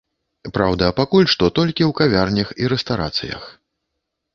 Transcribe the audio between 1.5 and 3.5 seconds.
толькі ў кавярнях і рэстарацыях.